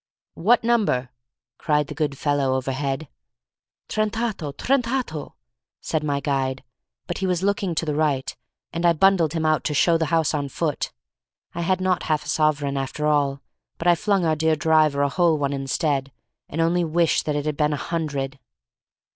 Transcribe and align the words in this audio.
"What 0.33 0.63
number?" 0.63 1.09
cried 1.59 1.85
the 1.85 1.93
good 1.93 2.17
fellow 2.17 2.55
over 2.55 2.71
head. 2.71 3.07
"Trentotto, 3.87 4.51
trentotto," 4.53 5.35
said 5.79 6.03
my 6.03 6.19
guide, 6.19 6.63
but 7.05 7.19
he 7.19 7.27
was 7.27 7.43
looking 7.43 7.75
to 7.75 7.85
the 7.85 7.93
right, 7.93 8.35
and 8.73 8.83
I 8.83 8.93
bundled 8.93 9.33
him 9.33 9.45
out 9.45 9.63
to 9.65 9.75
show 9.75 9.99
the 9.99 10.07
house 10.07 10.33
on 10.33 10.49
foot. 10.49 10.91
I 11.53 11.61
had 11.61 11.79
not 11.79 12.01
half 12.09 12.25
a 12.25 12.29
sovereign 12.29 12.77
after 12.77 13.05
all, 13.05 13.41
but 13.77 13.87
I 13.87 13.93
flung 13.93 14.25
our 14.25 14.35
dear 14.35 14.55
driver 14.55 15.03
a 15.03 15.07
whole 15.09 15.37
one 15.37 15.53
instead, 15.53 16.11
and 16.49 16.61
only 16.61 16.83
wish 16.83 17.21
that 17.21 17.35
it 17.35 17.45
had 17.45 17.55
been 17.55 17.73
a 17.73 17.77
hundred. 17.77 18.39